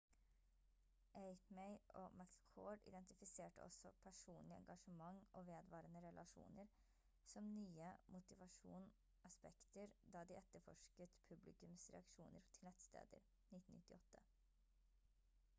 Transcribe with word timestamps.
eighmey 1.17 1.75
og 1.89 2.05
mccord 2.21 2.79
identifiserte 2.87 3.61
også 3.65 3.91
«personlig 4.05 4.55
engasjement» 4.55 5.21
og 5.33 5.45
«vedvarende 5.51 6.01
relasjoner» 6.07 6.65
som 7.25 7.53
nye 7.59 7.91
motivasjon 8.17 8.91
aspekter 9.31 9.93
da 10.17 10.23
de 10.27 10.39
etterforsket 10.41 11.19
publikums 11.29 11.89
reaksjoner 11.99 12.49
til 12.51 12.63
nettsteder 12.71 13.25
1998 13.55 14.45